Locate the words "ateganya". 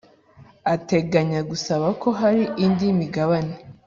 0.73-1.39